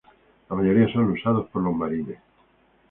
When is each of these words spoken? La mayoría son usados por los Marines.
La 0.49 0.55
mayoría 0.55 0.91
son 0.91 1.11
usados 1.11 1.47
por 1.51 1.61
los 1.61 1.75
Marines. 1.75 2.17